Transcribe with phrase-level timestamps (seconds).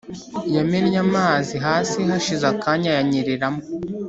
[0.55, 3.61] Yamennye amazi hasi hashize akanya ayanyereramo